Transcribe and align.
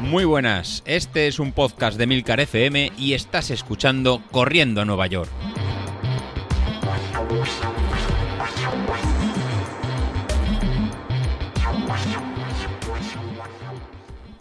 Muy 0.00 0.24
buenas, 0.24 0.82
este 0.86 1.26
es 1.26 1.38
un 1.38 1.52
podcast 1.52 1.98
de 1.98 2.06
Milcar 2.06 2.40
FM 2.40 2.92
y 2.96 3.14
estás 3.14 3.50
escuchando 3.50 4.22
Corriendo 4.30 4.80
a 4.80 4.84
Nueva 4.84 5.06
York. 5.08 5.30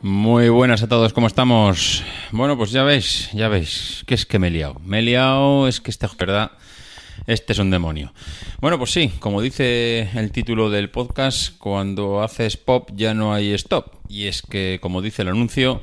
Muy 0.01 0.49
buenas 0.49 0.83
a 0.83 0.87
todos, 0.87 1.13
¿cómo 1.13 1.25
estamos? 1.25 2.03
Bueno, 2.31 2.57
pues 2.57 2.69
ya 2.69 2.83
veis, 2.83 3.31
ya 3.33 3.47
veis, 3.47 4.03
que 4.05 4.13
es 4.13 4.27
que 4.27 4.37
me 4.37 4.49
he 4.49 4.51
liado. 4.51 4.79
Me 4.85 4.99
he 4.99 5.01
liado, 5.01 5.67
es 5.67 5.81
que 5.81 5.89
esta 5.89 6.07
verdad, 6.19 6.51
este 7.27 7.53
es 7.53 7.59
un 7.59 7.71
demonio. 7.71 8.13
Bueno, 8.59 8.77
pues 8.77 8.91
sí, 8.91 9.11
como 9.19 9.41
dice 9.41 10.09
el 10.15 10.31
título 10.31 10.69
del 10.69 10.89
podcast, 10.89 11.57
cuando 11.57 12.21
haces 12.21 12.57
pop 12.57 12.89
ya 12.93 13.13
no 13.13 13.33
hay 13.33 13.53
stop. 13.53 13.95
Y 14.07 14.27
es 14.27 14.41
que, 14.41 14.79
como 14.81 15.01
dice 15.01 15.23
el 15.23 15.29
anuncio, 15.29 15.81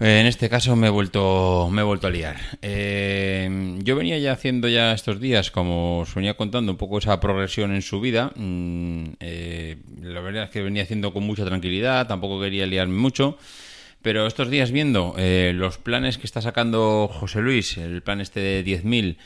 en 0.00 0.26
este 0.26 0.48
caso 0.48 0.76
me 0.76 0.86
he 0.86 0.90
vuelto, 0.90 1.68
me 1.72 1.80
he 1.80 1.84
vuelto 1.84 2.06
a 2.06 2.10
liar. 2.10 2.36
Eh, 2.62 3.78
yo 3.82 3.96
venía 3.96 4.16
ya 4.18 4.32
haciendo 4.32 4.68
ya 4.68 4.92
estos 4.92 5.20
días, 5.20 5.50
como 5.50 6.00
os 6.00 6.14
venía 6.14 6.34
contando, 6.34 6.70
un 6.70 6.78
poco 6.78 6.98
esa 6.98 7.18
progresión 7.18 7.74
en 7.74 7.82
su 7.82 8.00
vida. 8.00 8.30
Mm, 8.36 9.14
eh, 9.18 9.76
la 10.02 10.20
verdad 10.20 10.44
es 10.44 10.50
que 10.50 10.62
venía 10.62 10.84
haciendo 10.84 11.12
con 11.12 11.24
mucha 11.24 11.44
tranquilidad, 11.44 12.06
tampoco 12.06 12.40
quería 12.40 12.66
liarme 12.66 12.96
mucho. 12.96 13.38
Pero 14.00 14.28
estos 14.28 14.48
días 14.48 14.70
viendo 14.70 15.14
eh, 15.18 15.52
los 15.54 15.78
planes 15.78 16.18
que 16.18 16.26
está 16.26 16.40
sacando 16.40 17.10
José 17.12 17.40
Luis, 17.40 17.76
el 17.78 18.00
plan 18.00 18.20
este 18.20 18.38
de 18.38 18.64
10.000, 18.64 19.16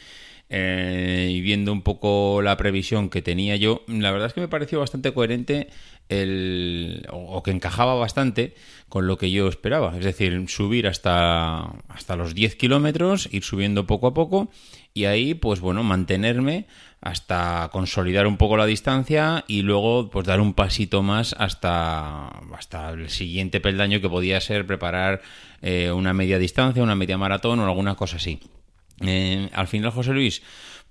y 0.51 1.41
viendo 1.41 1.73
un 1.73 1.81
poco 1.81 2.43
la 2.43 2.57
previsión 2.59 3.09
que 3.09 3.23
tenía 3.23 3.57
yo, 3.57 3.83
la 3.87 4.11
verdad 4.11 4.27
es 4.27 4.35
que 4.35 4.43
me 4.43 4.49
pareció 4.49 4.81
bastante 4.81 5.15
coherente 5.15 5.69
el, 6.09 7.07
o, 7.11 7.43
que 7.43 7.51
encajaba 7.51 7.95
bastante 7.95 8.55
con 8.89 9.07
lo 9.07 9.17
que 9.17 9.31
yo 9.31 9.49
esperaba. 9.49 9.97
Es 9.97 10.05
decir, 10.05 10.45
subir 10.49 10.87
hasta, 10.87 11.61
hasta 11.89 12.17
los 12.17 12.35
10 12.35 12.57
kilómetros, 12.57 13.29
ir 13.33 13.45
subiendo 13.45 13.87
poco 13.87 14.09
a 14.09 14.15
poco 14.15 14.51
y 14.95 15.07
ahí, 15.07 15.35
pues 15.35 15.61
bueno, 15.61 15.83
mantenerme 15.83 16.67
hasta 17.01 17.69
consolidar 17.73 18.27
un 18.27 18.37
poco 18.37 18.57
la 18.57 18.67
distancia 18.67 19.45
y 19.49 19.63
luego 19.63 20.09
pues 20.11 20.27
dar 20.27 20.41
un 20.41 20.55
pasito 20.55 21.03
más 21.03 21.35
hasta, 21.39 22.29
hasta 22.55 22.91
el 22.91 23.09
siguiente 23.11 23.61
peldaño 23.61 24.01
que 24.01 24.09
podía 24.09 24.41
ser 24.41 24.67
preparar 24.67 25.23
eh, 25.63 25.91
una 25.91 26.13
media 26.13 26.39
distancia, 26.39 26.83
una 26.83 26.95
media 26.95 27.19
maratón 27.19 27.59
o 27.59 27.65
alguna 27.65 27.97
cosa 27.97 28.17
así. 28.17 28.41
Eh, 29.03 29.49
al 29.53 29.69
final, 29.69 29.91
José 29.91 30.13
Luis, 30.13 30.43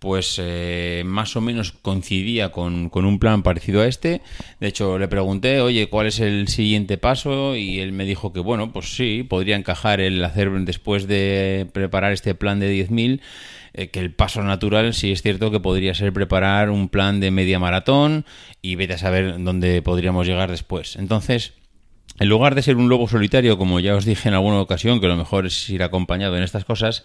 pues 0.01 0.41
eh, 0.41 1.03
más 1.05 1.35
o 1.35 1.41
menos 1.41 1.73
coincidía 1.73 2.51
con, 2.51 2.89
un 2.91 3.19
plan 3.19 3.43
parecido 3.43 3.81
a 3.81 3.87
este. 3.87 4.23
De 4.59 4.67
hecho, 4.67 4.97
le 4.97 5.07
pregunté, 5.07 5.61
oye, 5.61 5.89
¿cuál 5.89 6.07
es 6.07 6.19
el 6.19 6.47
siguiente 6.47 6.97
paso? 6.97 7.55
Y 7.55 7.79
él 7.81 7.91
me 7.91 8.05
dijo 8.05 8.33
que, 8.33 8.39
bueno, 8.39 8.73
pues 8.73 8.95
sí, 8.95 9.21
podría 9.21 9.55
encajar 9.55 10.01
el 10.01 10.25
hacer 10.25 10.49
después 10.61 11.05
de 11.05 11.67
preparar 11.71 12.13
este 12.13 12.33
plan 12.33 12.59
de 12.59 12.73
10.000, 12.73 13.21
eh, 13.75 13.89
que 13.89 13.99
el 13.99 14.11
paso 14.11 14.41
natural 14.41 14.95
sí 14.95 15.11
es 15.11 15.21
cierto 15.21 15.51
que 15.51 15.59
podría 15.59 15.93
ser 15.93 16.11
preparar 16.11 16.71
un 16.71 16.89
plan 16.89 17.19
de 17.19 17.29
media 17.29 17.59
maratón 17.59 18.25
y 18.63 18.73
vete 18.73 18.95
a 18.95 18.97
saber 18.97 19.43
dónde 19.43 19.83
podríamos 19.83 20.25
llegar 20.25 20.49
después. 20.49 20.95
Entonces... 20.95 21.53
En 22.19 22.27
lugar 22.27 22.53
de 22.53 22.61
ser 22.61 22.75
un 22.75 22.89
lobo 22.89 23.07
solitario, 23.07 23.57
como 23.57 23.79
ya 23.79 23.95
os 23.95 24.05
dije 24.05 24.27
en 24.27 24.35
alguna 24.35 24.59
ocasión, 24.59 24.99
que 24.99 25.07
lo 25.07 25.15
mejor 25.15 25.47
es 25.47 25.69
ir 25.69 25.81
acompañado 25.81 26.37
en 26.37 26.43
estas 26.43 26.65
cosas, 26.65 27.03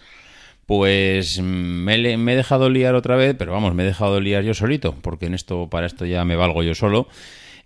pues 0.67 1.41
me, 1.41 1.95
he 1.95 2.35
dejado 2.35 2.69
liar 2.69 2.93
otra 2.93 3.15
vez, 3.15 3.35
pero 3.39 3.53
vamos, 3.53 3.73
me 3.73 3.83
he 3.83 3.85
dejado 3.85 4.19
liar 4.19 4.43
yo 4.43 4.53
solito, 4.53 4.95
porque 5.01 5.25
en 5.25 5.33
esto, 5.33 5.69
para 5.69 5.87
esto 5.87 6.05
ya 6.05 6.25
me 6.25 6.35
valgo 6.35 6.61
yo 6.61 6.75
solo. 6.75 7.07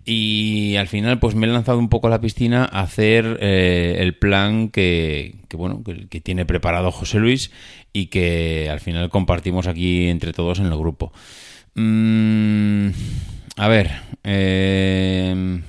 Y 0.05 0.75
al 0.77 0.87
final, 0.87 1.19
pues 1.19 1.33
me 1.33 1.47
he 1.47 1.49
lanzado 1.49 1.79
un 1.79 1.89
poco 1.89 2.07
a 2.07 2.09
la 2.11 2.21
piscina 2.21 2.63
a 2.63 2.81
hacer 2.81 3.39
eh, 3.41 3.97
el 3.99 4.15
plan 4.15 4.69
que, 4.69 5.35
bueno, 5.53 5.83
que, 5.83 6.21
tiene 6.21 6.45
preparado 6.45 6.91
José 6.91 7.19
Luis 7.19 7.51
y 7.91 8.07
que 8.07 8.69
al 8.69 8.79
final 8.79 9.09
compartimos 9.09 9.65
aquí 9.65 10.07
entre 10.07 10.31
todos 10.31 10.59
en 10.59 10.67
el 10.67 10.77
grupo. 10.77 11.11
Mm, 11.73 12.89
a 13.57 13.67
ver, 13.67 13.91
eh, 14.23 15.59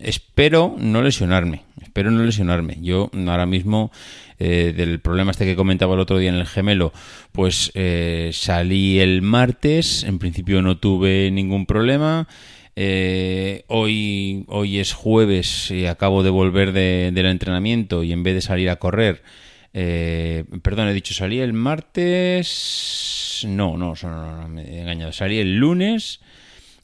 espero 0.00 0.74
no 0.78 1.02
lesionarme. 1.02 1.64
Espero 1.90 2.12
no 2.12 2.22
lesionarme. 2.22 2.78
Yo 2.80 3.10
ahora 3.26 3.46
mismo 3.46 3.90
eh, 4.38 4.72
del 4.76 5.00
problema 5.00 5.32
este 5.32 5.44
que 5.44 5.56
comentaba 5.56 5.94
el 5.94 6.00
otro 6.00 6.18
día 6.18 6.28
en 6.28 6.36
el 6.36 6.46
gemelo, 6.46 6.92
pues 7.32 7.72
eh, 7.74 8.30
salí 8.32 9.00
el 9.00 9.22
martes, 9.22 10.04
en 10.04 10.20
principio 10.20 10.62
no 10.62 10.78
tuve 10.78 11.32
ningún 11.32 11.66
problema. 11.66 12.28
Eh, 12.76 13.64
hoy, 13.66 14.44
hoy 14.46 14.78
es 14.78 14.92
jueves 14.92 15.72
y 15.72 15.86
acabo 15.86 16.22
de 16.22 16.30
volver 16.30 16.70
del 16.70 17.26
entrenamiento 17.26 18.04
y 18.04 18.12
en 18.12 18.22
vez 18.22 18.36
de 18.36 18.40
salir 18.40 18.70
a 18.70 18.76
correr, 18.76 19.24
perdón, 19.72 20.86
he 20.86 20.94
dicho 20.94 21.12
salí 21.12 21.40
el 21.40 21.54
martes, 21.54 23.44
no, 23.48 23.76
no, 23.76 23.94
no, 24.00 24.40
no, 24.42 24.48
me 24.48 24.62
he 24.62 24.80
engañado, 24.82 25.12
salí 25.12 25.38
el 25.38 25.56
lunes 25.56 26.20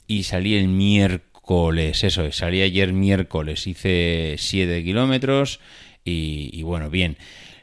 y 0.09 0.25
salí 0.25 0.57
el 0.57 0.67
miércoles, 0.67 1.26
eso 1.77 2.25
es, 2.25 2.37
salí 2.37 2.63
ayer 2.63 2.93
miércoles, 2.93 3.67
hice 3.67 4.37
7 4.39 4.83
kilómetros 4.83 5.61
y, 6.05 6.51
y 6.53 6.63
bueno, 6.63 6.91
bien. 6.91 7.17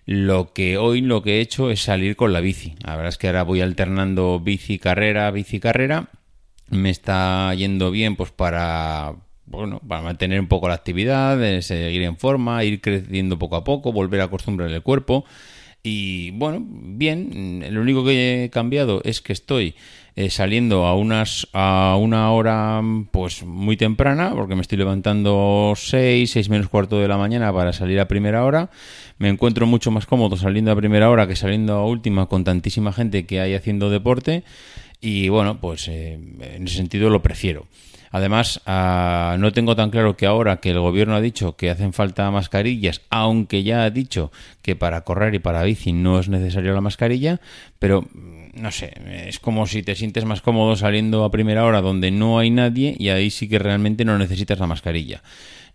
Lo 0.05 0.51
que 0.53 0.77
hoy 0.77 1.01
lo 1.01 1.21
que 1.21 1.37
he 1.37 1.41
hecho 1.41 1.69
es 1.69 1.81
salir 1.81 2.15
con 2.15 2.33
la 2.33 2.41
bici. 2.41 2.75
La 2.85 2.95
verdad 2.95 3.09
es 3.09 3.17
que 3.17 3.27
ahora 3.27 3.43
voy 3.43 3.61
alternando 3.61 4.39
bici 4.39 4.79
carrera, 4.79 5.31
bici 5.31 5.59
carrera. 5.59 6.09
Me 6.69 6.89
está 6.89 7.53
yendo 7.53 7.91
bien 7.91 8.15
pues 8.15 8.31
para 8.31 9.15
bueno, 9.45 9.79
para 9.87 10.01
mantener 10.01 10.39
un 10.39 10.47
poco 10.47 10.67
la 10.67 10.75
actividad, 10.75 11.37
seguir 11.61 12.03
en 12.03 12.17
forma, 12.17 12.63
ir 12.63 12.81
creciendo 12.81 13.37
poco 13.37 13.55
a 13.55 13.63
poco, 13.63 13.91
volver 13.91 14.21
a 14.21 14.25
acostumbrar 14.25 14.69
el 14.69 14.81
cuerpo. 14.81 15.25
Y 15.85 16.31
bueno, 16.31 16.65
bien, 16.65 17.61
lo 17.69 17.81
único 17.81 18.05
que 18.05 18.45
he 18.45 18.49
cambiado 18.49 19.01
es 19.03 19.21
que 19.21 19.33
estoy 19.33 19.75
eh, 20.15 20.29
saliendo 20.29 20.85
a 20.85 20.95
unas 20.95 21.47
a 21.51 21.97
una 21.99 22.31
hora 22.31 22.81
pues 23.11 23.43
muy 23.43 23.75
temprana, 23.75 24.31
porque 24.33 24.55
me 24.55 24.61
estoy 24.61 24.77
levantando 24.77 25.73
6, 25.75 26.31
6 26.31 26.49
menos 26.49 26.69
cuarto 26.69 26.99
de 26.99 27.09
la 27.09 27.17
mañana 27.17 27.51
para 27.51 27.73
salir 27.73 27.99
a 27.99 28.07
primera 28.07 28.45
hora. 28.45 28.69
Me 29.17 29.27
encuentro 29.27 29.65
mucho 29.65 29.91
más 29.91 30.05
cómodo 30.05 30.37
saliendo 30.37 30.71
a 30.71 30.75
primera 30.77 31.09
hora 31.09 31.27
que 31.27 31.35
saliendo 31.35 31.73
a 31.73 31.85
última 31.85 32.27
con 32.27 32.45
tantísima 32.45 32.93
gente 32.93 33.25
que 33.25 33.41
hay 33.41 33.53
haciendo 33.53 33.89
deporte. 33.89 34.45
Y 35.01 35.27
bueno, 35.27 35.59
pues 35.59 35.89
eh, 35.89 36.13
en 36.13 36.65
ese 36.65 36.77
sentido 36.77 37.09
lo 37.09 37.21
prefiero. 37.21 37.67
Además, 38.13 38.61
ah, 38.67 39.37
no 39.39 39.51
tengo 39.53 39.75
tan 39.75 39.89
claro 39.89 40.15
que 40.15 40.27
ahora 40.27 40.57
que 40.57 40.69
el 40.69 40.79
gobierno 40.79 41.15
ha 41.15 41.19
dicho 41.19 41.55
que 41.55 41.71
hacen 41.71 41.93
falta 41.93 42.29
mascarillas, 42.29 43.01
aunque 43.09 43.63
ya 43.63 43.85
ha 43.85 43.89
dicho 43.89 44.31
que 44.61 44.75
para 44.75 45.01
correr 45.01 45.33
y 45.33 45.39
para 45.39 45.63
bici 45.63 45.93
no 45.93 46.19
es 46.19 46.29
necesario 46.29 46.75
la 46.75 46.81
mascarilla, 46.81 47.41
pero 47.79 48.03
mm, 48.03 48.61
no 48.61 48.69
sé, 48.69 48.93
es 49.27 49.39
como 49.39 49.65
si 49.65 49.81
te 49.81 49.95
sientes 49.95 50.25
más 50.25 50.41
cómodo 50.41 50.75
saliendo 50.75 51.23
a 51.23 51.31
primera 51.31 51.65
hora 51.65 51.81
donde 51.81 52.11
no 52.11 52.37
hay 52.37 52.51
nadie 52.51 52.95
y 52.99 53.09
ahí 53.09 53.31
sí 53.31 53.49
que 53.49 53.57
realmente 53.57 54.05
no 54.05 54.15
necesitas 54.19 54.59
la 54.59 54.67
mascarilla. 54.67 55.23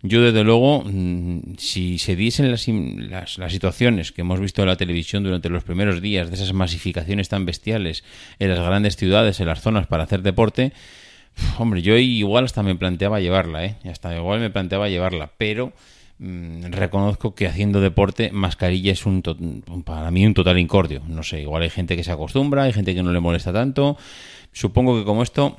Yo, 0.01 0.21
desde 0.21 0.45
luego, 0.45 0.85
mm, 0.85 1.57
si 1.57 1.97
se 1.97 2.15
diesen 2.15 2.49
las, 2.49 3.37
las, 3.37 3.51
situaciones 3.51 4.13
que 4.13 4.21
hemos 4.21 4.39
visto 4.39 4.61
en 4.61 4.69
la 4.69 4.77
televisión 4.77 5.23
durante 5.23 5.49
los 5.49 5.65
primeros 5.65 6.01
días 6.01 6.29
de 6.29 6.35
esas 6.35 6.53
masificaciones 6.53 7.27
tan 7.27 7.45
bestiales 7.45 8.05
en 8.39 8.47
las 8.47 8.59
grandes 8.59 8.95
ciudades, 8.95 9.41
en 9.41 9.47
las 9.47 9.59
zonas 9.61 9.87
para 9.87 10.03
hacer 10.03 10.21
deporte, 10.21 10.71
Hombre, 11.57 11.81
yo 11.81 11.97
igual 11.97 12.45
hasta 12.45 12.63
me 12.63 12.75
planteaba 12.75 13.19
llevarla, 13.19 13.65
¿eh? 13.65 13.75
Hasta 13.89 14.15
igual 14.15 14.39
me 14.39 14.49
planteaba 14.49 14.89
llevarla, 14.89 15.31
pero 15.37 15.73
mm, 16.19 16.65
reconozco 16.71 17.35
que 17.35 17.47
haciendo 17.47 17.81
deporte 17.81 18.31
mascarilla 18.31 18.91
es 18.91 19.05
un 19.05 19.21
para 19.85 20.11
mí 20.11 20.25
un 20.25 20.33
total 20.33 20.59
incordio. 20.59 21.01
No 21.07 21.23
sé, 21.23 21.41
igual 21.41 21.63
hay 21.63 21.69
gente 21.69 21.95
que 21.95 22.03
se 22.03 22.11
acostumbra, 22.11 22.63
hay 22.63 22.73
gente 22.73 22.95
que 22.95 23.03
no 23.03 23.11
le 23.11 23.19
molesta 23.19 23.53
tanto. 23.53 23.97
Supongo 24.51 24.97
que 24.97 25.05
como 25.05 25.23
esto, 25.23 25.57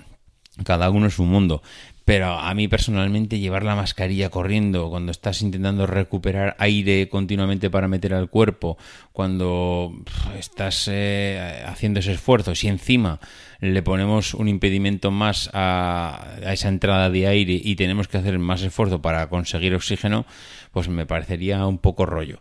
cada 0.65 0.91
uno 0.91 1.07
es 1.07 1.19
un 1.19 1.29
mundo. 1.29 1.63
Pero 2.11 2.41
a 2.41 2.53
mí 2.55 2.67
personalmente 2.67 3.39
llevar 3.39 3.63
la 3.63 3.77
mascarilla 3.77 4.31
corriendo, 4.31 4.91
cuando 4.91 5.13
estás 5.13 5.43
intentando 5.43 5.87
recuperar 5.87 6.57
aire 6.59 7.09
continuamente 7.09 7.71
para 7.71 7.87
meter 7.87 8.15
al 8.15 8.29
cuerpo, 8.29 8.77
cuando 9.13 9.93
estás 10.37 10.89
eh, 10.91 11.63
haciendo 11.65 12.01
ese 12.01 12.11
esfuerzo, 12.11 12.57
si 12.57 12.67
encima 12.67 13.21
le 13.61 13.81
ponemos 13.85 14.35
un 14.35 14.49
impedimento 14.49 15.13
más 15.13 15.51
a, 15.53 16.35
esa 16.49 16.69
entrada 16.69 17.11
de 17.11 17.29
aire 17.29 17.61
y 17.63 17.77
tenemos 17.77 18.09
que 18.09 18.19
hacer 18.19 18.41
más 18.41 18.63
esfuerzo 18.63 19.01
para 19.01 19.29
conseguir 19.29 19.73
oxígeno, 19.77 20.27
pues 20.73 20.89
me 20.89 21.07
parecería 21.07 21.65
un 21.65 21.79
poco 21.79 22.07
rollo. 22.07 22.41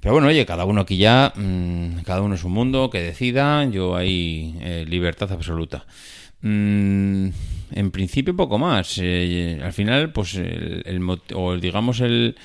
Pero 0.00 0.14
bueno, 0.14 0.28
oye, 0.28 0.46
cada 0.46 0.64
uno 0.64 0.80
aquí 0.80 0.96
ya, 0.96 1.34
mm, 1.36 1.98
cada 2.06 2.22
uno 2.22 2.34
es 2.34 2.44
un 2.44 2.52
mundo, 2.52 2.88
que 2.88 3.02
decida, 3.02 3.62
yo 3.66 3.94
hay 3.94 4.56
eh, 4.62 4.86
libertad 4.88 5.30
absoluta. 5.32 5.84
Mm, 6.46 7.30
en 7.72 7.90
principio 7.90 8.36
poco 8.36 8.58
más. 8.58 8.98
Eh, 9.02 9.60
al 9.62 9.72
final, 9.72 10.12
pues, 10.12 10.36
el, 10.36 11.00
o 11.34 11.56
digamos 11.56 12.00
el, 12.00 12.36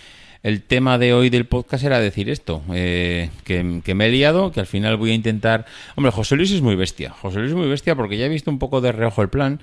el 0.41 0.63
tema 0.63 0.97
de 0.97 1.13
hoy 1.13 1.29
del 1.29 1.45
podcast 1.45 1.83
era 1.83 1.99
decir 1.99 2.27
esto, 2.29 2.63
eh, 2.73 3.29
que, 3.43 3.63
me 3.63 4.07
he 4.07 4.09
liado, 4.09 4.51
que 4.51 4.59
al 4.59 4.65
final 4.65 4.97
voy 4.97 5.11
a 5.11 5.13
intentar... 5.13 5.65
Hombre, 5.95 6.11
José 6.11 6.35
Luis 6.35 6.49
es 6.51 6.61
muy 6.61 6.75
bestia. 6.75 7.11
José 7.11 7.39
Luis 7.39 7.51
es 7.51 7.57
muy 7.57 7.67
bestia 7.67 7.95
porque 7.95 8.17
ya 8.17 8.25
he 8.25 8.29
visto 8.29 8.49
un 8.49 8.57
poco 8.57 8.81
de 8.81 8.91
reojo 8.91 9.21
el 9.21 9.29
plan 9.29 9.59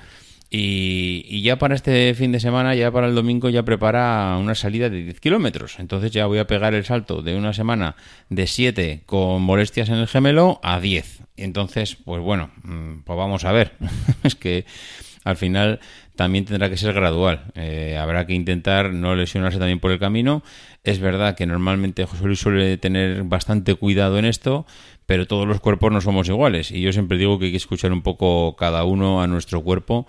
Y, 0.51 1.43
ya 1.43 1.59
para 1.59 1.75
este 1.75 2.15
fin 2.15 2.33
de 2.33 2.41
semana, 2.41 2.75
ya 2.75 2.91
para 2.91 3.07
el 3.07 3.15
domingo, 3.15 3.51
ya 3.51 3.65
prepara 3.65 4.37
una 4.39 4.55
salida 4.55 4.89
de 4.89 5.03
10 5.05 5.21
kilómetros. 5.21 5.79
Entonces 5.79 6.11
ya 6.11 6.27
voy 6.27 6.39
a 6.39 6.47
pegar 6.47 6.75
el 6.75 6.85
salto 6.85 7.23
de 7.23 7.37
una 7.37 7.53
semana 7.53 7.97
de 8.31 8.47
7 8.47 9.03
con 9.05 9.43
molestias 9.43 9.89
en 9.91 9.97
el 9.97 10.07
gemelo 10.07 10.59
a 10.63 10.81
10. 10.81 11.23
Entonces, 11.37 11.97
pues 11.97 12.23
bueno, 12.23 12.51
mm, 12.63 13.01
pues 13.05 13.17
vamos 13.17 13.45
a 13.45 13.53
ver. 13.53 13.73
es 14.23 14.35
que 14.35 14.65
al 15.25 15.37
final 15.37 15.81
también 16.19 16.47
tendrá 16.47 16.69
que 16.69 16.77
ser 16.77 16.93
gradual. 16.95 17.45
Eh, 17.55 17.97
habrá 17.97 18.27
que 18.27 18.35
intentar 18.35 18.93
no 18.93 19.15
lesionarse 19.15 19.61
también 19.61 19.79
por 19.79 19.93
el 19.93 20.01
camino. 20.01 20.43
Es 20.83 20.99
verdad 20.99 21.37
que 21.37 21.47
normalmente 21.47 22.05
José 22.07 22.25
Luis 22.25 22.41
suele 22.41 22.77
tener 22.77 23.23
bastante 23.23 23.77
cuidado 23.77 24.19
en 24.19 24.25
esto, 24.25 24.67
pero 25.07 25.29
todos 25.29 25.47
los 25.47 25.61
cuerpos 25.61 25.93
no 25.93 26.01
somos 26.01 26.29
iguales. 26.29 26.73
Y 26.73 26.81
yo 26.81 26.93
siempre 26.93 27.19
digo 27.19 27.39
que 27.39 27.45
hay 27.45 27.51
que 27.53 27.59
escuchar 27.59 27.93
un 27.93 28.03
poco 28.03 28.57
cada 28.57 28.83
uno 28.83 29.23
a 29.23 29.29
nuestro 29.29 29.63
cuerpo 29.63 30.09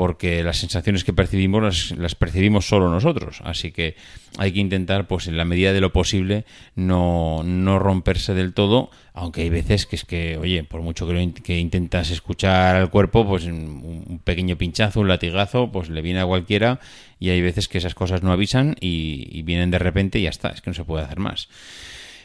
porque 0.00 0.42
las 0.42 0.56
sensaciones 0.56 1.04
que 1.04 1.12
percibimos 1.12 1.92
las, 1.92 2.14
percibimos 2.14 2.66
solo 2.66 2.88
nosotros. 2.88 3.42
Así 3.44 3.70
que 3.70 3.96
hay 4.38 4.52
que 4.52 4.60
intentar, 4.60 5.06
pues 5.06 5.26
en 5.26 5.36
la 5.36 5.44
medida 5.44 5.74
de 5.74 5.82
lo 5.82 5.92
posible, 5.92 6.46
no, 6.74 7.42
no 7.44 7.78
romperse 7.78 8.32
del 8.32 8.54
todo, 8.54 8.90
aunque 9.12 9.42
hay 9.42 9.50
veces 9.50 9.84
que 9.84 9.96
es 9.96 10.06
que, 10.06 10.38
oye, 10.38 10.64
por 10.64 10.80
mucho 10.80 11.06
que, 11.06 11.34
que 11.42 11.58
intentas 11.58 12.10
escuchar 12.10 12.76
al 12.76 12.88
cuerpo, 12.88 13.26
pues 13.26 13.44
un 13.44 14.22
pequeño 14.24 14.56
pinchazo, 14.56 15.00
un 15.00 15.08
latigazo, 15.08 15.49
pues 15.72 15.88
le 15.88 16.02
viene 16.02 16.20
a 16.20 16.26
cualquiera 16.26 16.80
y 17.18 17.30
hay 17.30 17.42
veces 17.42 17.68
que 17.68 17.78
esas 17.78 17.94
cosas 17.94 18.22
no 18.22 18.32
avisan 18.32 18.76
y, 18.80 19.42
vienen 19.42 19.70
de 19.70 19.78
repente 19.78 20.18
y 20.18 20.22
ya 20.22 20.30
está, 20.30 20.48
es 20.50 20.60
que 20.60 20.70
no 20.70 20.74
se 20.74 20.84
puede 20.84 21.04
hacer 21.04 21.18
más. 21.18 21.48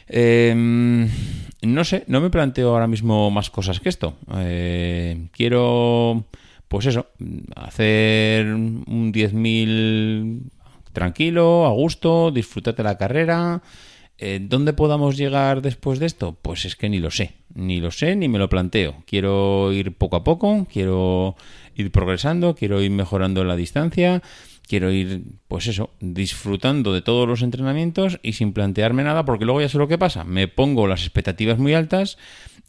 Em, 0.08 1.08
no 1.62 1.84
sé, 1.84 2.04
no 2.06 2.20
me 2.20 2.30
planteo 2.30 2.70
ahora 2.70 2.86
mismo 2.86 3.30
más 3.30 3.50
cosas 3.50 3.80
que 3.80 3.88
esto. 3.88 4.14
Eh, 4.36 5.26
quiero 5.32 6.24
pues 6.68 6.86
eso, 6.86 7.06
hacer 7.54 8.46
un 8.46 9.12
10.000 9.12 10.50
tranquilo, 10.92 11.66
a 11.66 11.70
gusto, 11.70 12.30
disfrútate 12.30 12.82
la 12.82 12.98
carrera. 12.98 13.62
Eh, 14.18 14.40
¿Dónde 14.40 14.72
podamos 14.72 15.16
llegar 15.16 15.60
después 15.60 15.98
de 15.98 16.06
esto? 16.06 16.36
Pues 16.40 16.64
es 16.64 16.74
que 16.74 16.88
ni 16.88 16.98
lo 17.00 17.10
sé, 17.10 17.34
ni 17.54 17.80
lo 17.80 17.90
sé 17.90 18.16
ni 18.16 18.28
me 18.28 18.38
lo 18.38 18.48
planteo. 18.48 19.02
Quiero 19.06 19.72
ir 19.72 19.92
poco 19.92 20.16
a 20.16 20.24
poco, 20.24 20.66
quiero 20.72 21.36
ir 21.76 21.90
progresando, 21.90 22.54
quiero 22.54 22.80
ir 22.80 22.90
mejorando 22.90 23.44
la 23.44 23.56
distancia, 23.56 24.22
quiero 24.66 24.90
ir, 24.90 25.22
pues 25.48 25.66
eso, 25.66 25.90
disfrutando 26.00 26.92
de 26.92 27.02
todos 27.02 27.28
los 27.28 27.42
entrenamientos 27.42 28.18
y 28.22 28.32
sin 28.32 28.52
plantearme 28.52 29.04
nada, 29.04 29.24
porque 29.24 29.44
luego 29.44 29.60
ya 29.60 29.68
sé 29.68 29.78
lo 29.78 29.88
que 29.88 29.98
pasa. 29.98 30.24
Me 30.24 30.48
pongo 30.48 30.86
las 30.86 31.02
expectativas 31.02 31.58
muy 31.58 31.74
altas 31.74 32.18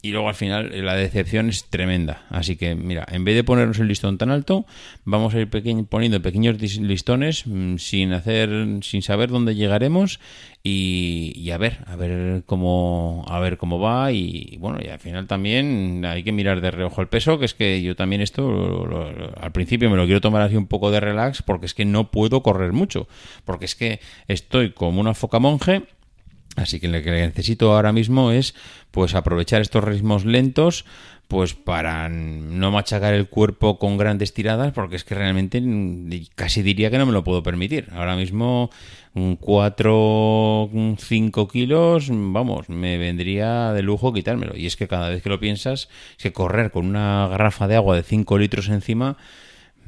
y 0.00 0.12
luego 0.12 0.28
al 0.28 0.34
final 0.34 0.72
eh, 0.72 0.82
la 0.82 0.94
decepción 0.94 1.48
es 1.48 1.64
tremenda. 1.64 2.22
Así 2.30 2.56
que, 2.56 2.74
mira, 2.76 3.04
en 3.10 3.24
vez 3.24 3.34
de 3.34 3.42
ponernos 3.42 3.78
el 3.80 3.88
listón 3.88 4.16
tan 4.16 4.30
alto, 4.30 4.64
vamos 5.04 5.34
a 5.34 5.40
ir 5.40 5.48
poniendo 5.48 6.22
pequeños 6.22 6.60
listones 6.60 7.46
mm, 7.46 7.76
sin 7.78 8.12
hacer, 8.12 8.50
sin 8.82 9.02
saber 9.02 9.30
dónde 9.30 9.56
llegaremos 9.56 10.20
y, 10.62 11.50
a 11.50 11.58
ver, 11.58 11.78
a 11.86 11.96
ver 11.96 12.42
cómo, 12.46 13.24
a 13.28 13.40
ver 13.40 13.56
cómo 13.56 13.80
va 13.80 14.12
y, 14.12 14.56
bueno, 14.58 14.78
y 14.80 14.88
al 14.88 14.98
final 14.98 15.26
también 15.26 16.04
hay 16.04 16.22
que 16.22 16.32
mirar 16.32 16.60
de 16.60 16.70
reojo 16.70 17.00
el 17.00 17.08
peso, 17.08 17.38
que 17.38 17.46
es 17.46 17.54
que 17.54 17.82
yo 17.82 17.96
también 17.96 18.20
esto 18.20 18.86
al 19.40 19.52
principio 19.52 19.90
me 19.90 19.96
lo 19.96 20.04
quiero 20.04 20.20
tomar 20.20 20.42
así 20.42 20.56
un 20.56 20.66
poco 20.66 20.90
de 20.90 21.00
relax 21.00 21.42
porque 21.42 21.66
es 21.66 21.74
que 21.74 21.84
no 21.84 22.10
puedo 22.10 22.42
correr 22.42 22.72
mucho, 22.72 23.08
porque 23.44 23.64
es 23.64 23.74
que 23.74 24.00
estoy 24.26 24.72
como 24.72 25.00
una 25.00 25.14
foca 25.14 25.38
monje 25.38 25.84
Así 26.58 26.80
que 26.80 26.88
lo 26.88 27.02
que 27.02 27.10
necesito 27.10 27.74
ahora 27.74 27.92
mismo 27.92 28.32
es 28.32 28.54
pues 28.90 29.14
aprovechar 29.14 29.60
estos 29.60 29.84
ritmos 29.84 30.24
lentos 30.24 30.84
pues 31.28 31.52
para 31.54 32.08
no 32.08 32.70
machacar 32.70 33.12
el 33.12 33.28
cuerpo 33.28 33.78
con 33.78 33.98
grandes 33.98 34.32
tiradas 34.32 34.72
porque 34.72 34.96
es 34.96 35.04
que 35.04 35.14
realmente 35.14 35.62
casi 36.34 36.62
diría 36.62 36.90
que 36.90 36.96
no 36.96 37.04
me 37.04 37.12
lo 37.12 37.22
puedo 37.22 37.42
permitir. 37.42 37.88
Ahora 37.92 38.16
mismo 38.16 38.70
4 39.40 40.70
5 40.98 41.48
kilos, 41.48 42.08
vamos, 42.10 42.68
me 42.70 42.96
vendría 42.96 43.72
de 43.72 43.82
lujo 43.82 44.12
quitármelo. 44.12 44.56
Y 44.56 44.66
es 44.66 44.76
que 44.76 44.88
cada 44.88 45.10
vez 45.10 45.22
que 45.22 45.28
lo 45.28 45.38
piensas, 45.38 45.88
es 46.16 46.22
que 46.22 46.32
correr 46.32 46.70
con 46.70 46.86
una 46.86 47.28
garrafa 47.28 47.68
de 47.68 47.76
agua 47.76 47.94
de 47.94 48.02
5 48.02 48.38
litros 48.38 48.68
encima 48.68 49.18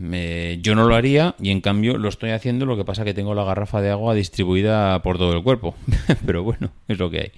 yo 0.00 0.74
no 0.74 0.88
lo 0.88 0.94
haría 0.94 1.34
y 1.40 1.50
en 1.50 1.60
cambio 1.60 1.98
lo 1.98 2.08
estoy 2.08 2.30
haciendo, 2.30 2.66
lo 2.66 2.76
que 2.76 2.84
pasa 2.84 3.04
que 3.04 3.14
tengo 3.14 3.34
la 3.34 3.44
garrafa 3.44 3.80
de 3.80 3.90
agua 3.90 4.14
distribuida 4.14 5.02
por 5.02 5.18
todo 5.18 5.34
el 5.34 5.42
cuerpo. 5.42 5.74
Pero 6.26 6.42
bueno, 6.42 6.70
es 6.88 6.98
lo 6.98 7.10
que 7.10 7.18
hay. 7.18 7.32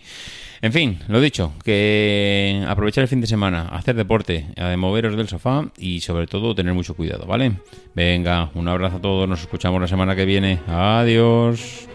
En 0.63 0.73
fin, 0.73 0.99
lo 1.09 1.21
dicho, 1.21 1.53
que 1.65 2.65
aprovechar 2.69 3.03
el 3.03 3.09
fin 3.09 3.21
de 3.21 3.27
semana, 3.27 3.67
hacer 3.73 3.97
deporte, 3.97 4.47
a 4.57 4.77
moveros 4.77 5.17
del 5.17 5.27
sofá 5.27 5.69
y 5.77 6.01
sobre 6.01 6.29
todo 6.29 6.55
tener 6.55 6.73
mucho 6.73 6.95
cuidado, 6.95 7.27
¿vale? 7.27 7.57
Venga, 7.97 8.51
un 8.55 8.69
abrazo 8.69 8.99
a 8.99 9.01
todos, 9.01 9.29
nos 9.29 9.41
escuchamos 9.41 9.81
la 9.81 9.89
semana 9.89 10.15
que 10.15 10.25
viene. 10.25 10.61
Adiós. 10.69 11.89